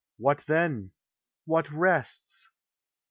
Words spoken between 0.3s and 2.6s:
then? what rests?